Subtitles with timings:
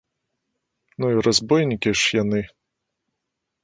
[1.03, 2.41] Ну і разбойнікі ж яны!